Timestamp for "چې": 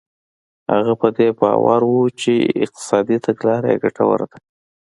2.21-2.33